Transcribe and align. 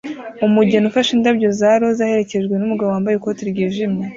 Umugeni 0.45 0.85
ufashe 0.89 1.11
indabyo 1.13 1.47
za 1.59 1.71
roza 1.81 2.01
aherekejwe 2.05 2.53
numugabo 2.57 2.89
wambaye 2.93 3.15
ikoti 3.15 3.41
ryijimye 3.51 4.03